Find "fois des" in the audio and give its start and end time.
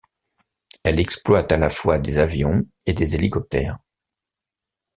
1.69-2.17